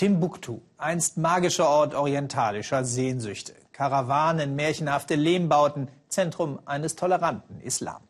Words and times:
Timbuktu, 0.00 0.62
einst 0.78 1.18
magischer 1.18 1.68
Ort 1.68 1.94
orientalischer 1.94 2.84
Sehnsüchte. 2.84 3.52
Karawanen, 3.72 4.56
märchenhafte 4.56 5.14
Lehmbauten, 5.14 5.88
Zentrum 6.08 6.58
eines 6.64 6.96
toleranten 6.96 7.60
Islam. 7.60 8.00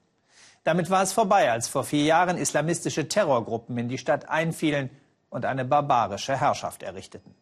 Damit 0.62 0.88
war 0.88 1.02
es 1.02 1.12
vorbei, 1.12 1.50
als 1.50 1.66
vor 1.66 1.82
vier 1.82 2.04
Jahren 2.04 2.38
islamistische 2.38 3.08
Terrorgruppen 3.08 3.76
in 3.76 3.88
die 3.88 3.98
Stadt 3.98 4.28
einfielen 4.28 4.90
und 5.30 5.44
eine 5.44 5.64
barbarische 5.64 6.38
Herrschaft 6.38 6.84
errichteten. 6.84 7.34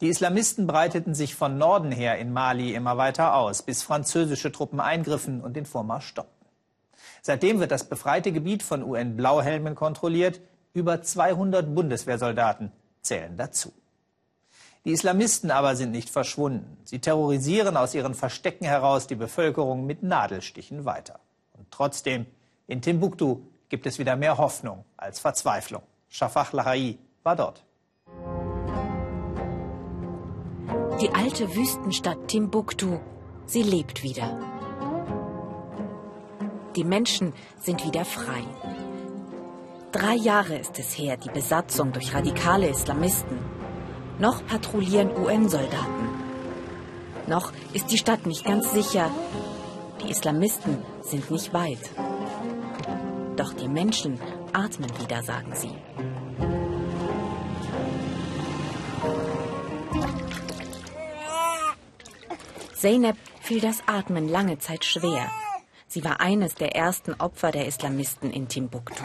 Die 0.00 0.08
Islamisten 0.08 0.66
breiteten 0.66 1.14
sich 1.14 1.34
von 1.34 1.58
Norden 1.58 1.92
her 1.92 2.16
in 2.16 2.32
Mali 2.32 2.72
immer 2.72 2.96
weiter 2.96 3.34
aus, 3.34 3.60
bis 3.60 3.82
französische 3.82 4.50
Truppen 4.50 4.80
eingriffen 4.80 5.42
und 5.42 5.56
den 5.58 5.66
Vormarsch 5.66 6.06
stoppten. 6.06 6.48
Seitdem 7.20 7.60
wird 7.60 7.70
das 7.70 7.84
befreite 7.84 8.32
Gebiet 8.32 8.62
von 8.62 8.82
UN-Blauhelmen 8.82 9.74
kontrolliert. 9.74 10.40
Über 10.72 11.02
200 11.02 11.74
Bundeswehrsoldaten 11.74 12.72
zählen 13.02 13.36
dazu. 13.36 13.72
Die 14.84 14.92
Islamisten 14.92 15.50
aber 15.50 15.76
sind 15.76 15.90
nicht 15.90 16.08
verschwunden. 16.08 16.78
Sie 16.84 16.98
terrorisieren 16.98 17.76
aus 17.76 17.94
ihren 17.94 18.14
Verstecken 18.14 18.64
heraus 18.64 19.06
die 19.06 19.16
Bevölkerung 19.16 19.86
mit 19.86 20.02
Nadelstichen 20.02 20.84
weiter. 20.84 21.20
Und 21.52 21.70
trotzdem, 21.70 22.26
in 22.66 22.80
Timbuktu 22.80 23.40
gibt 23.68 23.86
es 23.86 23.98
wieder 23.98 24.16
mehr 24.16 24.38
Hoffnung 24.38 24.84
als 24.96 25.20
Verzweiflung. 25.20 25.82
Shafak 26.08 26.52
Lahai 26.52 26.98
war 27.22 27.36
dort. 27.36 27.64
Die 31.00 31.10
alte 31.10 31.54
Wüstenstadt 31.54 32.28
Timbuktu, 32.28 32.98
sie 33.46 33.62
lebt 33.62 34.02
wieder. 34.02 34.38
Die 36.76 36.84
Menschen 36.84 37.32
sind 37.60 37.84
wieder 37.84 38.04
frei. 38.04 38.42
Drei 39.92 40.16
Jahre 40.16 40.58
ist 40.58 40.78
es 40.78 40.98
her, 40.98 41.16
die 41.16 41.30
Besatzung 41.30 41.92
durch 41.92 42.14
radikale 42.14 42.68
Islamisten. 42.68 43.38
Noch 44.18 44.44
patrouillieren 44.46 45.16
UN-Soldaten. 45.16 46.08
Noch 47.26 47.52
ist 47.72 47.90
die 47.90 47.96
Stadt 47.96 48.26
nicht 48.26 48.44
ganz 48.44 48.70
sicher. 48.72 49.10
Die 50.02 50.10
Islamisten 50.10 50.82
sind 51.00 51.30
nicht 51.30 51.54
weit. 51.54 51.90
Doch 53.36 53.54
die 53.54 53.68
Menschen 53.68 54.20
atmen 54.52 54.90
wieder, 55.00 55.22
sagen 55.22 55.54
sie. 55.54 55.72
Zeynep 62.74 63.16
fiel 63.40 63.60
das 63.60 63.82
Atmen 63.86 64.28
lange 64.28 64.58
Zeit 64.58 64.84
schwer. 64.84 65.30
Sie 65.86 66.04
war 66.04 66.20
eines 66.20 66.54
der 66.54 66.76
ersten 66.76 67.14
Opfer 67.14 67.50
der 67.50 67.66
Islamisten 67.66 68.30
in 68.30 68.48
Timbuktu. 68.48 69.04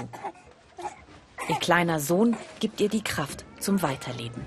Ihr 1.49 1.55
kleiner 1.55 1.99
Sohn 1.99 2.37
gibt 2.59 2.79
ihr 2.81 2.89
die 2.89 3.03
Kraft 3.03 3.45
zum 3.59 3.81
Weiterleben. 3.81 4.43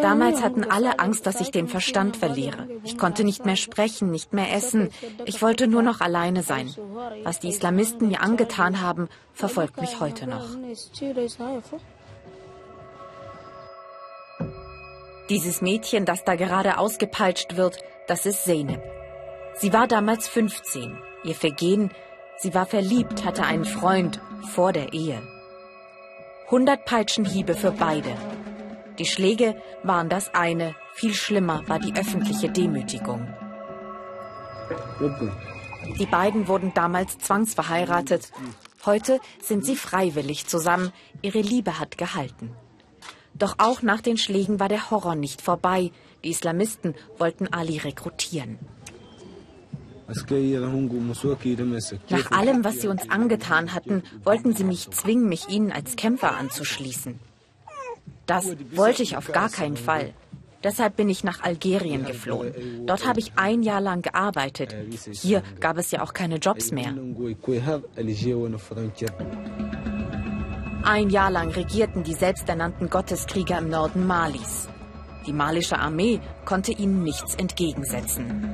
Damals 0.00 0.42
hatten 0.42 0.64
alle 0.64 0.98
Angst, 0.98 1.26
dass 1.26 1.40
ich 1.40 1.50
den 1.50 1.68
Verstand 1.68 2.16
verliere. 2.16 2.68
Ich 2.84 2.96
konnte 2.96 3.22
nicht 3.22 3.44
mehr 3.44 3.56
sprechen, 3.56 4.10
nicht 4.10 4.32
mehr 4.32 4.52
essen. 4.54 4.90
Ich 5.26 5.42
wollte 5.42 5.68
nur 5.68 5.82
noch 5.82 6.00
alleine 6.00 6.42
sein. 6.42 6.74
Was 7.22 7.38
die 7.38 7.48
Islamisten 7.48 8.08
mir 8.08 8.22
angetan 8.22 8.80
haben, 8.80 9.08
verfolgt 9.34 9.80
mich 9.80 10.00
heute 10.00 10.26
noch. 10.26 10.48
Dieses 15.28 15.60
Mädchen, 15.60 16.04
das 16.04 16.24
da 16.24 16.34
gerade 16.34 16.78
ausgepeitscht 16.78 17.56
wird, 17.56 17.78
das 18.08 18.26
ist 18.26 18.44
Zeynep. 18.44 18.82
Sie 19.56 19.72
war 19.72 19.86
damals 19.86 20.28
15. 20.28 20.98
Ihr 21.24 21.34
Vergehen, 21.34 21.90
sie 22.42 22.54
war 22.54 22.66
verliebt, 22.66 23.24
hatte 23.24 23.44
einen 23.44 23.64
Freund 23.64 24.20
vor 24.50 24.72
der 24.72 24.92
Ehe. 24.92 25.22
100 26.46 26.84
Peitschenhiebe 26.84 27.54
für 27.54 27.70
beide. 27.70 28.14
Die 28.98 29.06
Schläge 29.06 29.56
waren 29.84 30.08
das 30.08 30.34
eine, 30.34 30.74
viel 30.92 31.14
schlimmer 31.14 31.62
war 31.68 31.78
die 31.78 31.94
öffentliche 31.94 32.50
Demütigung. 32.50 33.26
Die 35.98 36.06
beiden 36.06 36.48
wurden 36.48 36.74
damals 36.74 37.18
zwangsverheiratet. 37.18 38.30
Heute 38.84 39.20
sind 39.40 39.64
sie 39.64 39.76
freiwillig 39.76 40.46
zusammen. 40.46 40.92
Ihre 41.22 41.40
Liebe 41.40 41.78
hat 41.78 41.96
gehalten. 41.96 42.54
Doch 43.34 43.54
auch 43.58 43.82
nach 43.82 44.00
den 44.00 44.18
Schlägen 44.18 44.60
war 44.60 44.68
der 44.68 44.90
Horror 44.90 45.14
nicht 45.14 45.40
vorbei. 45.40 45.90
Die 46.22 46.30
Islamisten 46.30 46.94
wollten 47.18 47.48
Ali 47.48 47.78
rekrutieren. 47.78 48.58
Nach 52.08 52.30
allem, 52.30 52.64
was 52.64 52.80
sie 52.80 52.88
uns 52.88 53.08
angetan 53.10 53.74
hatten, 53.74 54.02
wollten 54.24 54.54
sie 54.54 54.64
mich 54.64 54.90
zwingen, 54.90 55.28
mich 55.28 55.48
ihnen 55.48 55.72
als 55.72 55.96
Kämpfer 55.96 56.36
anzuschließen. 56.36 57.18
Das 58.26 58.56
wollte 58.72 59.02
ich 59.02 59.16
auf 59.16 59.32
gar 59.32 59.50
keinen 59.50 59.76
Fall. 59.76 60.14
Deshalb 60.64 60.96
bin 60.96 61.08
ich 61.08 61.24
nach 61.24 61.42
Algerien 61.42 62.04
geflohen. 62.04 62.86
Dort 62.86 63.06
habe 63.06 63.18
ich 63.18 63.32
ein 63.36 63.62
Jahr 63.62 63.80
lang 63.80 64.02
gearbeitet. 64.02 64.76
Hier 65.10 65.42
gab 65.58 65.76
es 65.76 65.90
ja 65.90 66.02
auch 66.02 66.12
keine 66.12 66.36
Jobs 66.36 66.70
mehr. 66.70 66.94
Ein 70.84 71.10
Jahr 71.10 71.30
lang 71.30 71.50
regierten 71.50 72.02
die 72.04 72.14
selbsternannten 72.14 72.90
Gotteskrieger 72.90 73.58
im 73.58 73.70
Norden 73.70 74.06
Malis. 74.06 74.68
Die 75.26 75.32
malische 75.32 75.78
Armee 75.78 76.20
konnte 76.44 76.72
ihnen 76.72 77.02
nichts 77.04 77.34
entgegensetzen. 77.36 78.52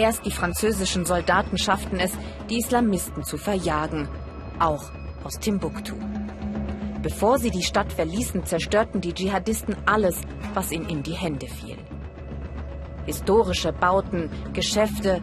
Erst 0.00 0.24
die 0.24 0.30
französischen 0.30 1.04
Soldaten 1.04 1.58
schafften 1.58 2.00
es, 2.00 2.12
die 2.48 2.56
Islamisten 2.56 3.22
zu 3.22 3.36
verjagen, 3.36 4.08
auch 4.58 4.90
aus 5.24 5.38
Timbuktu. 5.38 5.94
Bevor 7.02 7.38
sie 7.38 7.50
die 7.50 7.62
Stadt 7.62 7.92
verließen, 7.92 8.46
zerstörten 8.46 9.02
die 9.02 9.12
Dschihadisten 9.12 9.76
alles, 9.84 10.22
was 10.54 10.72
ihnen 10.72 10.88
in 10.88 11.02
die 11.02 11.12
Hände 11.12 11.48
fiel. 11.48 11.76
Historische 13.04 13.74
Bauten, 13.74 14.30
Geschäfte 14.54 15.20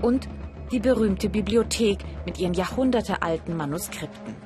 und 0.00 0.26
die 0.72 0.80
berühmte 0.80 1.28
Bibliothek 1.28 1.98
mit 2.24 2.38
ihren 2.38 2.54
jahrhundertealten 2.54 3.54
Manuskripten. 3.54 4.36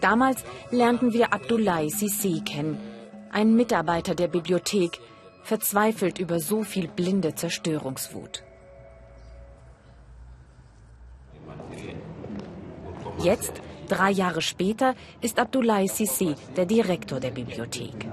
Damals 0.00 0.44
lernten 0.70 1.12
wir 1.12 1.34
Abdoulaye 1.34 1.90
Sissi 1.90 2.40
kennen, 2.42 2.80
einen 3.30 3.54
Mitarbeiter 3.54 4.14
der 4.14 4.28
Bibliothek, 4.28 4.98
verzweifelt 5.42 6.18
über 6.18 6.38
so 6.38 6.62
viel 6.62 6.88
blinde 6.88 7.34
Zerstörungswut. 7.34 8.42
Jetzt, 13.18 13.60
drei 13.88 14.10
Jahre 14.10 14.40
später, 14.40 14.94
ist 15.20 15.38
Abdoulaye 15.38 15.88
Sissi 15.88 16.34
der 16.56 16.66
Direktor 16.66 17.20
der 17.20 17.30
Bibliothek. 17.30 18.08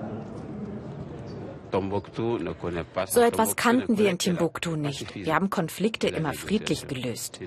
So 3.07 3.21
etwas 3.21 3.55
kannten 3.55 3.97
wir 3.97 4.09
in 4.09 4.17
Timbuktu 4.17 4.75
nicht. 4.75 5.13
Wir 5.15 5.35
haben 5.35 5.49
Konflikte 5.49 6.07
immer 6.07 6.33
friedlich 6.33 6.87
gelöst. 6.87 7.39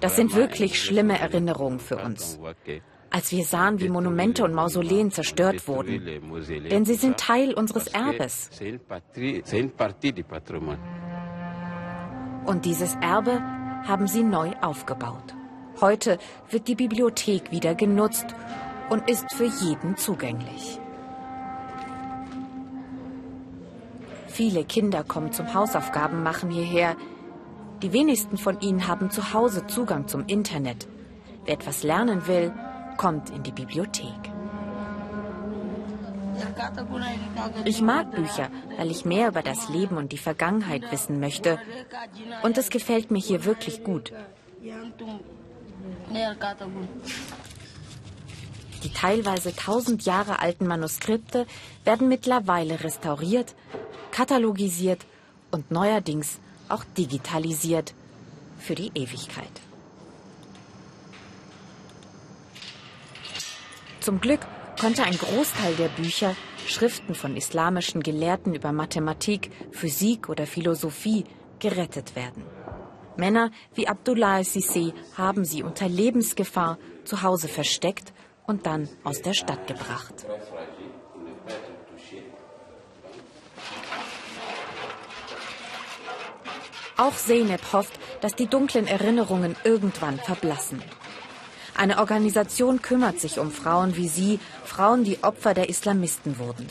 Das 0.00 0.16
sind 0.16 0.34
wirklich 0.34 0.82
schlimme 0.82 1.18
Erinnerungen 1.18 1.78
für 1.78 1.96
uns. 1.96 2.38
Als 3.10 3.32
wir 3.32 3.44
sahen, 3.44 3.80
wie 3.80 3.88
Monumente 3.88 4.44
und 4.44 4.52
Mausoleen 4.52 5.10
zerstört 5.10 5.66
wurden. 5.66 6.04
Denn 6.70 6.84
sie 6.84 6.94
sind 6.94 7.16
Teil 7.16 7.54
unseres 7.54 7.86
Erbes. 7.88 8.50
Und 12.46 12.64
dieses 12.64 12.94
Erbe 12.96 13.42
haben 13.86 14.06
sie 14.06 14.22
neu 14.22 14.52
aufgebaut. 14.60 15.34
Heute 15.80 16.18
wird 16.50 16.68
die 16.68 16.74
Bibliothek 16.74 17.50
wieder 17.50 17.74
genutzt 17.74 18.26
und 18.90 19.08
ist 19.08 19.32
für 19.32 19.44
jeden 19.44 19.96
zugänglich. 19.96 20.80
Viele 24.26 24.64
Kinder 24.64 25.02
kommen 25.02 25.32
zum 25.32 25.52
Hausaufgaben 25.54 26.22
machen 26.22 26.50
hierher. 26.50 26.96
Die 27.82 27.92
wenigsten 27.92 28.36
von 28.36 28.60
ihnen 28.60 28.86
haben 28.86 29.10
zu 29.10 29.32
Hause 29.32 29.66
Zugang 29.66 30.08
zum 30.08 30.26
Internet. 30.26 30.88
Wer 31.44 31.54
etwas 31.54 31.82
lernen 31.82 32.26
will, 32.26 32.52
kommt 33.02 33.30
in 33.30 33.42
die 33.42 33.56
Bibliothek. 33.60 34.22
Ich 37.64 37.80
mag 37.80 38.10
Bücher, 38.14 38.48
weil 38.76 38.90
ich 38.90 39.04
mehr 39.04 39.28
über 39.28 39.42
das 39.42 39.70
Leben 39.70 39.96
und 39.96 40.12
die 40.12 40.24
Vergangenheit 40.30 40.92
wissen 40.92 41.18
möchte. 41.20 41.58
Und 42.42 42.58
es 42.58 42.68
gefällt 42.68 43.10
mir 43.10 43.22
hier 43.30 43.44
wirklich 43.44 43.82
gut. 43.82 44.12
Die 48.84 48.92
teilweise 48.92 49.56
tausend 49.56 50.04
Jahre 50.04 50.40
alten 50.40 50.66
Manuskripte 50.66 51.46
werden 51.84 52.06
mittlerweile 52.08 52.84
restauriert 52.84 53.54
katalogisiert 54.18 55.06
und 55.52 55.70
neuerdings 55.70 56.40
auch 56.68 56.84
digitalisiert 56.96 57.94
für 58.58 58.74
die 58.74 58.90
Ewigkeit. 58.94 59.67
Zum 64.00 64.20
Glück 64.20 64.40
konnte 64.80 65.02
ein 65.02 65.16
Großteil 65.18 65.74
der 65.74 65.88
Bücher, 65.88 66.36
Schriften 66.66 67.14
von 67.14 67.36
islamischen 67.36 68.02
Gelehrten 68.02 68.54
über 68.54 68.72
Mathematik, 68.72 69.50
Physik 69.72 70.28
oder 70.28 70.46
Philosophie, 70.46 71.24
gerettet 71.58 72.14
werden. 72.14 72.44
Männer 73.16 73.50
wie 73.74 73.88
Abdullah 73.88 74.44
Sisi 74.44 74.92
haben 75.16 75.44
sie 75.44 75.64
unter 75.64 75.88
Lebensgefahr 75.88 76.78
zu 77.04 77.22
Hause 77.22 77.48
versteckt 77.48 78.12
und 78.46 78.66
dann 78.66 78.88
aus 79.02 79.20
der 79.22 79.34
Stadt 79.34 79.66
gebracht. 79.66 80.26
Auch 86.96 87.14
Zeynep 87.14 87.72
hofft, 87.72 87.98
dass 88.20 88.34
die 88.34 88.46
dunklen 88.46 88.86
Erinnerungen 88.86 89.56
irgendwann 89.64 90.18
verblassen. 90.18 90.82
Eine 91.78 91.98
Organisation 91.98 92.82
kümmert 92.82 93.20
sich 93.20 93.38
um 93.38 93.52
Frauen 93.52 93.94
wie 93.94 94.08
sie, 94.08 94.40
Frauen, 94.64 95.04
die 95.04 95.22
Opfer 95.22 95.54
der 95.54 95.68
Islamisten 95.68 96.40
wurden. 96.40 96.66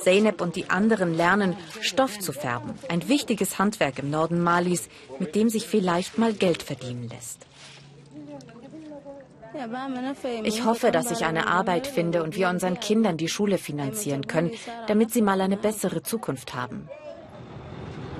Zeynep 0.00 0.40
und 0.40 0.54
die 0.54 0.70
anderen 0.70 1.12
lernen, 1.12 1.56
Stoff 1.80 2.20
zu 2.20 2.32
färben. 2.32 2.74
Ein 2.88 3.08
wichtiges 3.08 3.58
Handwerk 3.58 3.98
im 3.98 4.10
Norden 4.10 4.40
Malis, 4.40 4.88
mit 5.18 5.34
dem 5.34 5.48
sich 5.48 5.66
vielleicht 5.66 6.18
mal 6.18 6.32
Geld 6.32 6.62
verdienen 6.62 7.08
lässt. 7.08 7.46
Ich 10.44 10.64
hoffe, 10.64 10.92
dass 10.92 11.10
ich 11.10 11.24
eine 11.24 11.48
Arbeit 11.48 11.88
finde 11.88 12.22
und 12.22 12.36
wir 12.36 12.48
unseren 12.48 12.78
Kindern 12.78 13.16
die 13.16 13.28
Schule 13.28 13.58
finanzieren 13.58 14.28
können, 14.28 14.52
damit 14.86 15.12
sie 15.12 15.22
mal 15.22 15.40
eine 15.40 15.56
bessere 15.56 16.04
Zukunft 16.04 16.54
haben. 16.54 16.88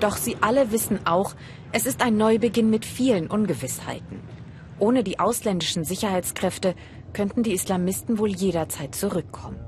Doch 0.01 0.17
sie 0.17 0.37
alle 0.41 0.73
wissen 0.73 1.07
auch, 1.07 1.37
es 1.71 1.87
ist 1.87 2.03
ein 2.03 2.17
Neubeginn 2.17 2.71
mit 2.71 2.85
vielen 2.85 3.29
Ungewissheiten. 3.29 4.34
Ohne 4.79 5.05
die 5.05 5.19
ausländischen 5.19 5.85
Sicherheitskräfte 5.85 6.75
könnten 7.13 7.43
die 7.43 7.53
Islamisten 7.53 8.19
wohl 8.19 8.31
jederzeit 8.31 8.95
zurückkommen. 8.95 9.61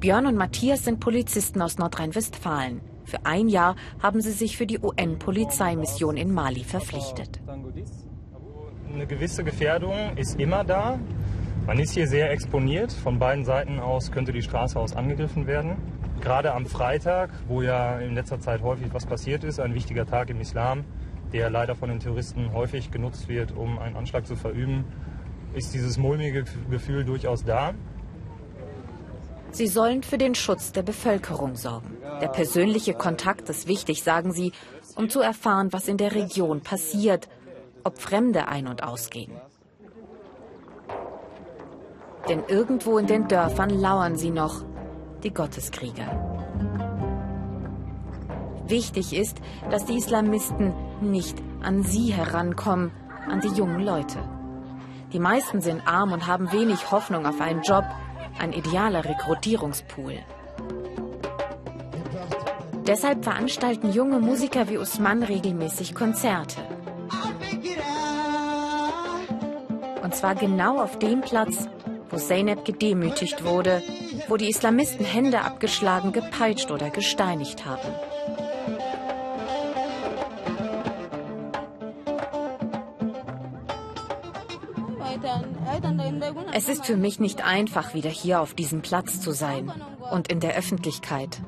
Björn 0.00 0.26
und 0.26 0.36
Matthias 0.36 0.84
sind 0.84 0.98
Polizisten 0.98 1.62
aus 1.62 1.78
Nordrhein-Westfalen. 1.78 2.80
Für 3.04 3.24
ein 3.24 3.48
Jahr 3.48 3.76
haben 4.02 4.20
sie 4.20 4.32
sich 4.32 4.56
für 4.56 4.66
die 4.66 4.78
UN-Polizeimission 4.78 6.16
in 6.16 6.32
Mali 6.32 6.64
verpflichtet. 6.64 7.40
Eine 8.92 9.06
gewisse 9.06 9.44
Gefährdung 9.44 10.16
ist 10.16 10.40
immer 10.40 10.64
da. 10.64 10.98
Man 11.66 11.78
ist 11.78 11.92
hier 11.92 12.08
sehr 12.08 12.30
exponiert. 12.30 12.92
Von 12.92 13.18
beiden 13.18 13.44
Seiten 13.44 13.78
aus 13.78 14.10
könnte 14.10 14.32
die 14.32 14.42
Straße 14.42 14.78
aus 14.78 14.96
angegriffen 14.96 15.46
werden. 15.46 15.76
Gerade 16.20 16.52
am 16.52 16.66
Freitag, 16.66 17.30
wo 17.46 17.62
ja 17.62 17.98
in 17.98 18.14
letzter 18.14 18.40
Zeit 18.40 18.62
häufig 18.62 18.88
was 18.92 19.06
passiert 19.06 19.44
ist, 19.44 19.60
ein 19.60 19.74
wichtiger 19.74 20.06
Tag 20.06 20.30
im 20.30 20.40
Islam, 20.40 20.84
der 21.32 21.50
leider 21.50 21.74
von 21.74 21.88
den 21.88 22.00
Terroristen 22.00 22.52
häufig 22.52 22.90
genutzt 22.90 23.28
wird, 23.28 23.52
um 23.56 23.78
einen 23.78 23.96
Anschlag 23.96 24.26
zu 24.26 24.36
verüben, 24.36 24.84
ist 25.54 25.74
dieses 25.74 25.98
mulmige 25.98 26.44
Gefühl 26.70 27.04
durchaus 27.04 27.44
da. 27.44 27.74
Sie 29.52 29.66
sollen 29.66 30.02
für 30.02 30.18
den 30.18 30.34
Schutz 30.34 30.70
der 30.72 30.82
Bevölkerung 30.82 31.56
sorgen. 31.56 31.96
Der 32.20 32.28
persönliche 32.28 32.94
Kontakt 32.94 33.48
ist 33.48 33.66
wichtig, 33.66 34.02
sagen 34.02 34.32
sie, 34.32 34.52
um 34.94 35.08
zu 35.08 35.20
erfahren, 35.20 35.72
was 35.72 35.88
in 35.88 35.96
der 35.96 36.14
Region 36.14 36.60
passiert, 36.60 37.28
ob 37.82 37.98
Fremde 37.98 38.46
ein- 38.48 38.68
und 38.68 38.82
ausgehen. 38.82 39.32
Denn 42.28 42.44
irgendwo 42.46 42.98
in 42.98 43.06
den 43.06 43.26
Dörfern 43.26 43.70
lauern 43.70 44.16
sie 44.16 44.30
noch, 44.30 44.64
die 45.24 45.32
Gotteskrieger. 45.32 46.30
Wichtig 48.66 49.12
ist, 49.12 49.38
dass 49.70 49.84
die 49.84 49.96
Islamisten 49.96 50.72
nicht 51.02 51.36
an 51.62 51.82
sie 51.82 52.12
herankommen, 52.12 52.90
an 53.28 53.40
die 53.40 53.48
jungen 53.48 53.80
Leute. 53.80 54.18
Die 55.12 55.18
meisten 55.18 55.60
sind 55.60 55.86
arm 55.86 56.12
und 56.12 56.26
haben 56.26 56.52
wenig 56.52 56.90
Hoffnung 56.90 57.26
auf 57.26 57.40
einen 57.40 57.62
Job, 57.62 57.84
ein 58.38 58.52
idealer 58.52 59.04
Rekrutierungspool. 59.04 60.18
Deshalb 62.86 63.24
veranstalten 63.24 63.92
junge 63.92 64.18
Musiker 64.18 64.68
wie 64.68 64.78
Usman 64.78 65.22
regelmäßig 65.22 65.94
Konzerte. 65.94 66.60
Und 70.02 70.14
zwar 70.14 70.34
genau 70.34 70.80
auf 70.80 70.98
dem 70.98 71.20
Platz, 71.20 71.68
wo 72.08 72.16
Zeynep 72.16 72.64
gedemütigt 72.64 73.44
wurde, 73.44 73.82
wo 74.28 74.36
die 74.36 74.48
Islamisten 74.48 75.04
Hände 75.04 75.42
abgeschlagen, 75.42 76.12
gepeitscht 76.12 76.70
oder 76.70 76.90
gesteinigt 76.90 77.64
haben. 77.66 77.94
Es 86.52 86.68
ist 86.68 86.86
für 86.86 86.96
mich 86.96 87.20
nicht 87.20 87.44
einfach, 87.44 87.94
wieder 87.94 88.10
hier 88.10 88.40
auf 88.40 88.54
diesem 88.54 88.82
Platz 88.82 89.20
zu 89.20 89.32
sein 89.32 89.72
und 90.10 90.28
in 90.28 90.40
der 90.40 90.56
Öffentlichkeit. 90.56 91.40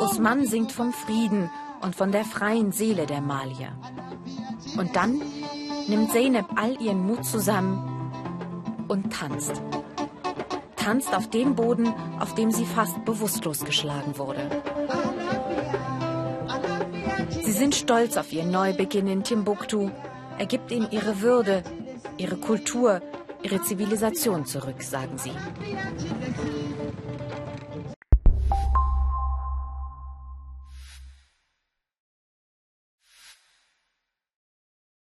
Usman 0.00 0.46
singt 0.46 0.72
vom 0.72 0.92
Frieden 0.92 1.50
und 1.80 1.96
von 1.96 2.12
der 2.12 2.24
freien 2.24 2.72
Seele 2.72 3.06
der 3.06 3.20
Malier. 3.20 3.72
Und 4.78 4.94
dann 4.96 5.20
nimmt 5.88 6.12
Zeynep 6.12 6.46
all 6.56 6.80
ihren 6.80 7.06
Mut 7.06 7.24
zusammen 7.24 8.10
und 8.88 9.12
tanzt. 9.12 9.62
Tanzt 10.76 11.14
auf 11.14 11.30
dem 11.30 11.54
Boden, 11.54 11.92
auf 12.18 12.34
dem 12.34 12.50
sie 12.50 12.66
fast 12.66 13.04
bewusstlos 13.04 13.64
geschlagen 13.64 14.18
wurde. 14.18 14.50
Sie 17.42 17.52
sind 17.52 17.74
stolz 17.74 18.16
auf 18.16 18.32
ihren 18.32 18.50
Neubeginn 18.50 19.06
in 19.06 19.22
Timbuktu. 19.22 19.90
Er 20.38 20.46
gibt 20.46 20.70
ihnen 20.70 20.90
ihre 20.90 21.20
Würde, 21.20 21.62
ihre 22.16 22.36
Kultur, 22.36 23.00
ihre 23.42 23.62
Zivilisation 23.62 24.46
zurück, 24.46 24.82
sagen 24.82 25.18
sie. 25.18 25.32